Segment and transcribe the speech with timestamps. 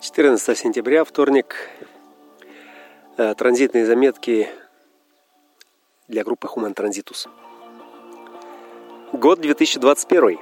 [0.00, 1.56] 14 сентября, вторник.
[3.18, 4.48] Э, транзитные заметки
[6.08, 7.28] для группы Human Transitus.
[9.12, 10.38] Год 2021.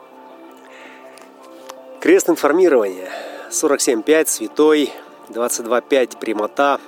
[2.01, 3.11] Крест информирования.
[3.51, 4.93] 47.5, святой,
[5.31, 6.79] 22.5, прямота.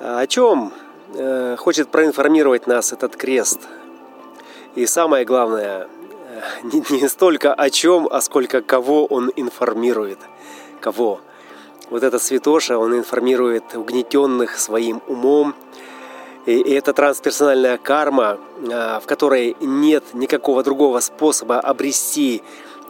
[0.00, 0.72] О чем
[1.14, 3.60] э, хочет проинформировать нас этот крест?
[4.74, 10.18] И самое главное, э, не, не столько о чем, а сколько кого он информирует–
[10.82, 11.20] кого?
[11.88, 15.54] Вот этот святоша, он информирует угнетенных своим умом.
[16.44, 18.38] И, это трансперсональная карма,
[18.70, 22.42] а, в которой нет никакого другого способа обрести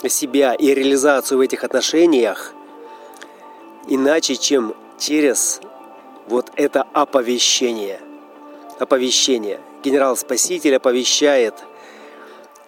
[0.09, 2.52] себя и реализацию в этих отношениях,
[3.86, 5.61] иначе, чем через
[6.27, 8.00] вот это оповещение.
[8.80, 9.61] Оповещение.
[9.84, 11.55] Генерал-спаситель оповещает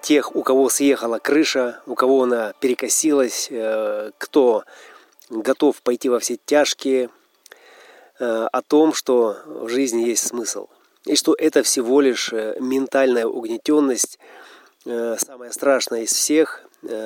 [0.00, 4.64] тех, у кого съехала крыша, у кого она перекосилась, э, кто
[5.30, 7.10] готов пойти во все тяжкие
[8.18, 10.68] э, о том, что в жизни есть смысл.
[11.04, 14.18] И что это всего лишь э, ментальная угнетенность,
[14.86, 16.62] э, самая страшная из всех,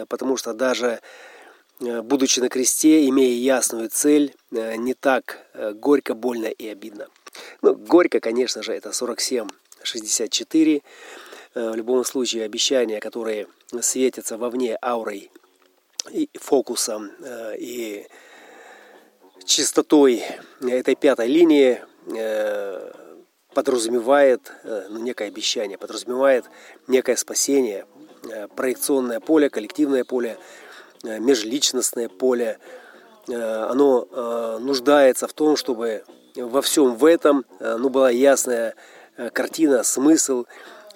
[0.08, 1.00] потому что даже
[1.78, 7.06] будучи на кресте, имея ясную цель, не так горько, больно и обидно.
[7.62, 10.82] Ну, горько, конечно же, это 47-64.
[11.54, 13.46] В любом случае, обещания, которые
[13.80, 15.30] светятся вовне аурой
[16.12, 18.06] и фокусом э, и
[19.44, 20.24] чистотой
[20.60, 21.80] этой пятой линии
[22.14, 22.92] э,
[23.54, 26.44] подразумевает э, ну, некое обещание, подразумевает
[26.86, 27.86] некое спасение,
[28.56, 30.38] проекционное поле, коллективное поле,
[31.04, 32.58] межличностное поле.
[33.28, 36.02] Оно нуждается в том, чтобы
[36.34, 38.74] во всем в этом ну, была ясная
[39.32, 40.46] картина, смысл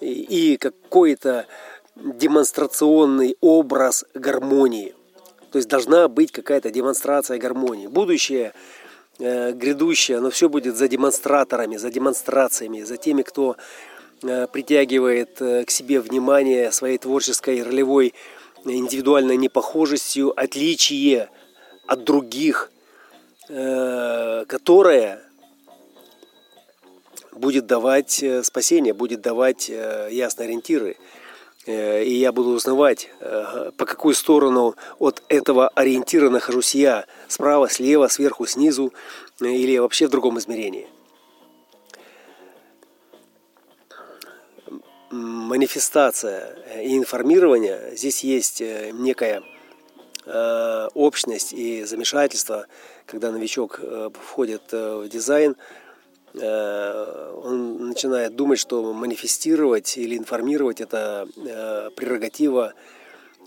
[0.00, 1.46] и какой-то
[1.94, 4.94] демонстрационный образ гармонии.
[5.53, 7.86] То есть должна быть какая-то демонстрация гармонии.
[7.86, 8.55] Будущее,
[9.19, 13.56] э, грядущее, оно все будет за демонстраторами, за демонстрациями, за теми, кто
[14.23, 18.14] э, притягивает э, к себе внимание своей творческой ролевой
[18.64, 21.29] индивидуальной непохожестью, отличие
[21.86, 22.73] от других,
[23.51, 25.20] э, которое
[27.33, 30.96] будет давать э, спасение, будет давать э, ясные ориентиры.
[31.64, 37.06] Э, и я буду узнавать, э, по какую сторону от этого ориентира нахожусь я.
[37.28, 38.92] Справа, слева, сверху, снизу
[39.40, 40.89] э, или вообще в другом измерении.
[45.11, 47.94] Манифестация и информирование.
[47.94, 49.42] Здесь есть некая
[50.94, 52.67] общность и замешательство,
[53.05, 53.80] когда новичок
[54.14, 55.56] входит в дизайн–
[56.34, 62.75] он начинает думать, что манифестировать или информировать это э, прерогатива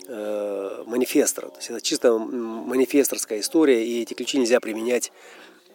[0.06, 1.48] э, манифестора.
[1.48, 5.12] То есть это чисто манифесторская история, и эти ключи нельзя применять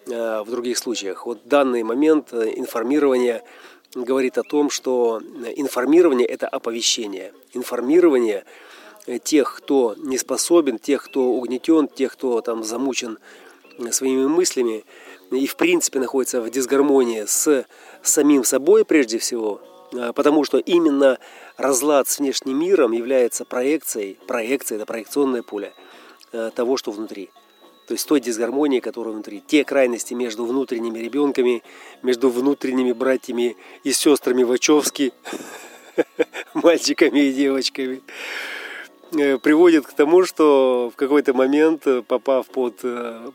[0.07, 1.27] в других случаях.
[1.27, 3.43] Вот данный момент информирования
[3.93, 5.21] говорит о том, что
[5.55, 7.33] информирование– это оповещение.
[7.53, 8.43] Информирование
[9.23, 13.19] тех, кто не способен, тех, кто угнетен, тех, кто там замучен
[13.91, 14.85] своими мыслями–
[15.31, 17.65] и в принципе находится в дисгармонии с
[18.03, 19.61] самим собой прежде всего,
[19.93, 21.19] а, потому что именно
[21.57, 25.73] разлад с внешним миром является проекцией, проекцией, это проекционное поле
[26.31, 27.29] а, того, что внутри.
[27.87, 29.43] То есть той дисгармонии, которая внутри.
[29.45, 31.61] Те крайности между внутренними ребенками,
[32.03, 35.11] между внутренними братьями и сестрами Вачовски,
[36.53, 38.01] мальчиками и девочками,
[39.17, 43.31] э, приводит к тому, что в какой-то момент, попав под э,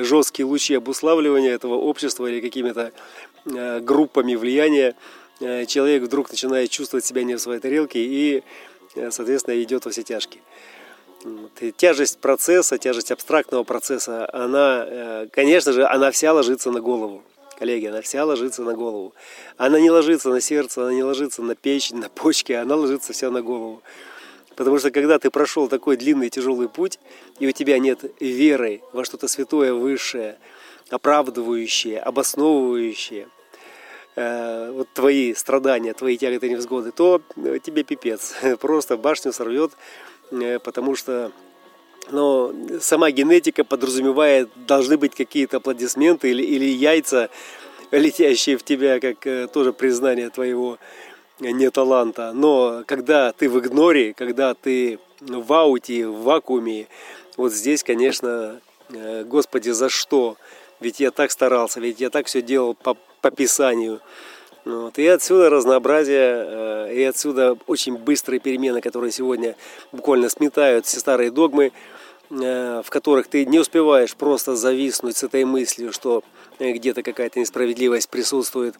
[0.00, 4.94] жесткие лучи обуславливания этого общества или какими-то э, группами влияния,
[5.40, 8.42] э, человек вдруг начинает чувствовать себя не в своей тарелке и,
[8.94, 10.42] э, соответственно, идет во все тяжкие.
[11.76, 17.22] Тяжесть процесса, тяжесть абстрактного процесса, она, конечно же, она вся ложится на голову.
[17.58, 19.14] Коллеги, она вся ложится на голову.
[19.56, 23.30] Она не ложится на сердце, она не ложится на печень, на почки, она ложится вся
[23.30, 23.82] на голову.
[24.56, 26.98] Потому что когда ты прошел такой длинный тяжелый путь,
[27.38, 30.36] и у тебя нет веры во что-то святое, высшее,
[30.90, 33.28] оправдывающее, обосновывающее
[34.16, 38.34] э, вот твои страдания, твои тяготы невзгоды, то э, тебе пипец.
[38.60, 39.72] Просто башню сорвет,
[40.30, 41.32] э, потому что
[42.10, 47.30] но сама генетика подразумевает, должны быть какие-то аплодисменты или, или яйца,
[47.90, 50.78] летящие в тебя, как э, тоже признание твоего
[51.40, 52.32] не таланта.
[52.32, 56.88] Но когда ты в игноре, когда ты в ауте, в вакууме,
[57.36, 58.60] вот здесь, конечно,
[58.90, 60.36] э, Господи, за что?
[60.80, 64.00] Ведь я так старался, ведь я так все делал по, по Писанию.
[64.64, 64.98] Вот.
[64.98, 69.56] И отсюда разнообразие, э, и отсюда очень быстрые перемены, которые сегодня
[69.92, 71.72] буквально сметают все старые догмы,
[72.30, 76.24] в которых ты не успеваешь просто зависнуть с этой мыслью, что
[76.58, 78.76] где-то какая-то несправедливость присутствует,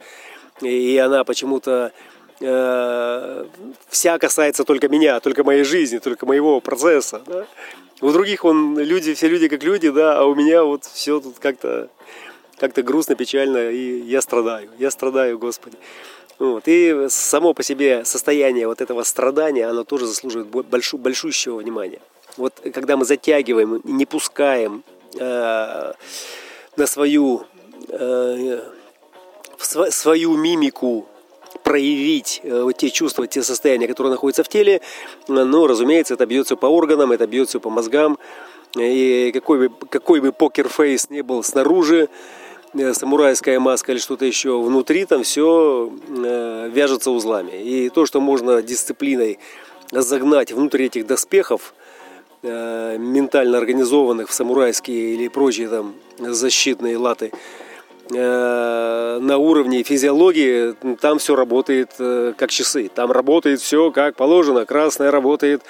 [0.61, 1.93] и она почему-то
[2.41, 3.47] э,
[3.89, 7.23] вся касается только меня, только моей жизни, только моего процесса.
[7.27, 7.47] Да?
[8.01, 11.39] У других он люди, все люди как люди, да, а у меня вот все тут
[11.39, 11.89] как-то
[12.59, 15.77] как-то грустно, печально, и я страдаю, я страдаю, Господи.
[16.39, 16.65] Вот.
[16.67, 22.01] И само по себе состояние вот этого страдания, оно тоже заслуживает большу, большущего внимания.
[22.37, 24.83] Вот когда мы затягиваем, не пускаем
[25.19, 25.93] э,
[26.77, 27.47] на свою,
[27.89, 28.61] э,
[29.91, 31.07] свою мимику
[31.65, 34.81] проявить э, вот те чувства, те состояния, которые находятся в теле,
[35.27, 38.19] но, разумеется, это бьется по органам, это бьется по мозгам.
[38.79, 42.09] И какой бы, какой бы покер-фейс не был снаружи,
[42.75, 47.63] э, самурайская маска или что-то еще, внутри там все э, вяжется узлами.
[47.63, 49.39] И то, что можно дисциплиной
[49.91, 51.75] загнать внутрь этих доспехов,
[52.43, 57.33] ментально организованных в самурайские или прочие там защитные латы,
[58.11, 62.91] на уровне физиологии там все работает э, как часы.
[62.95, 64.67] Там работает все как положено.
[64.67, 65.63] Красная работает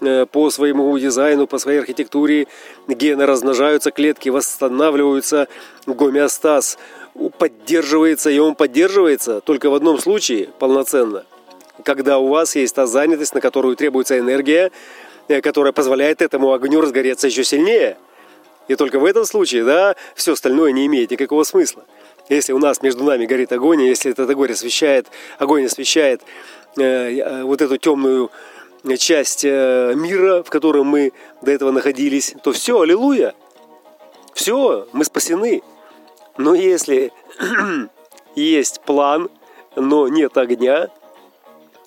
[0.00, 2.46] э, по своему дизайну, по своей архитектуре.
[2.88, 5.48] Гены размножаются, клетки восстанавливаются,
[5.86, 6.78] гомеостаз
[7.38, 11.26] поддерживается, и он поддерживается только в одном случае полноценно.
[11.84, 14.70] Когда у вас есть та занятость, на которую требуется энергия,
[15.42, 17.98] которая позволяет этому огню разгореться еще сильнее–
[18.68, 21.84] и только в этом случае, да, все остальное не имеет никакого смысла.
[22.28, 25.06] Если у нас между нами горит огонь, если этот огонь освещает,
[25.38, 26.22] огонь освещает
[26.76, 28.30] э, э, вот эту темную
[28.98, 31.12] часть э, мира, в котором мы
[31.42, 33.34] до этого находились, то все, аллилуйя,
[34.34, 35.62] все, мы спасены.
[36.38, 37.12] Но если
[38.34, 39.28] есть план,
[39.76, 40.88] но нет огня,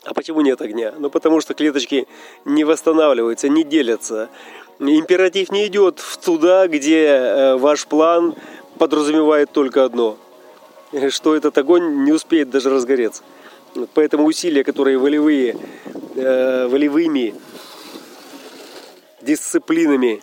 [0.06, 0.94] а почему нет огня?
[0.98, 2.08] Ну потому что клеточки
[2.46, 4.30] не восстанавливаются, не делятся,
[4.80, 8.36] Императив не идет туда, где э, ваш план
[8.78, 10.18] подразумевает только одно,
[11.10, 13.24] что этот огонь не успеет даже разгореться.
[13.94, 15.56] Поэтому усилия, которые волевые,
[16.16, 17.36] э, волевыми
[19.22, 20.22] дисциплинами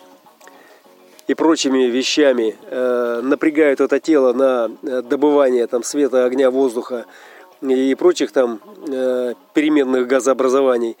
[1.27, 7.05] и прочими вещами э, напрягают это тело на добывание там, света, огня, воздуха
[7.69, 8.59] и прочих там
[9.53, 10.97] переменных газообразований,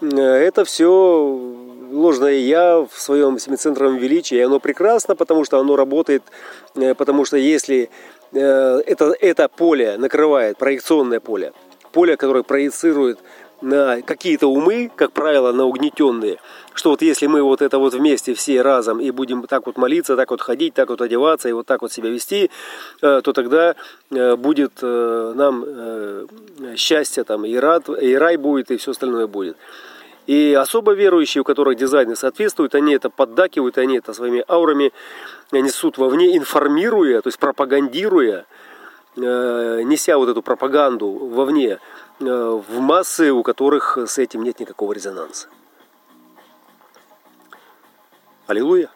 [0.00, 0.88] это все
[1.90, 6.22] ложное «я» в своем семицентровом величии, оно прекрасно, потому что оно работает,
[6.76, 7.90] э, потому что если
[8.32, 8.38] э,
[8.86, 11.52] это, это поле накрывает, проекционное поле,
[11.92, 13.18] поле, которое проецирует
[13.60, 16.38] на какие-то умы, как правило, на угнетенные,
[16.74, 20.16] что вот если мы вот это вот вместе все разом и будем так вот молиться,
[20.16, 22.50] так вот ходить, так вот одеваться и вот так вот себя вести,
[23.02, 23.74] э, то тогда
[24.10, 25.64] будет нам
[26.76, 29.56] счастье там и, рад, и рай будет, и все остальное будет.
[30.26, 34.92] И особо верующие, у которых дизайны соответствуют, они это поддакивают, они это своими аурами
[35.50, 38.46] несут вовне, информируя, то есть пропагандируя,
[39.16, 41.78] э, неся вот эту пропаганду вовне э,
[42.20, 45.48] в массы, у которых с этим нет никакого резонанса.
[48.46, 48.90] Аллилуйя!